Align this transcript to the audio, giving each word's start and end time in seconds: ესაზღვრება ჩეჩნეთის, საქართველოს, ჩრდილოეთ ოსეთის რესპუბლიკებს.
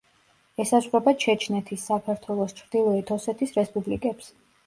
ესაზღვრება 0.63 1.11
ჩეჩნეთის, 1.23 1.83
საქართველოს, 1.91 2.57
ჩრდილოეთ 2.61 3.13
ოსეთის 3.17 3.53
რესპუბლიკებს. 3.61 4.35